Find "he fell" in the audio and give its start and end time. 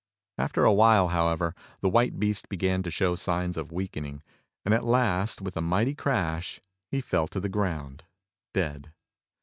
6.89-7.27